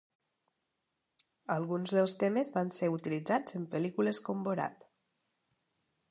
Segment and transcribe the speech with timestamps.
[1.55, 4.89] Alguns dels temes van ser utilitzats en pel·lícules com Borat.